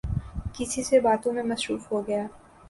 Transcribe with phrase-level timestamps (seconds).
[0.53, 2.21] کسی سے باتوں میں مصروف ہوگیا